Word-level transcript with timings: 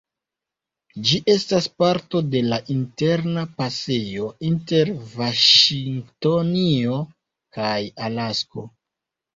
Ĝi 1.09 1.19
estas 1.33 1.67
parto 1.83 2.21
de 2.37 2.41
la 2.47 2.59
Interna 2.77 3.43
Pasejo 3.61 4.33
inter 4.51 4.93
Vaŝingtonio 5.15 7.01
kaj 7.61 7.81
Alasko. 8.11 8.71